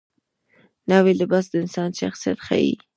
[0.91, 2.73] نوی لباس د انسان شخصیت ښیي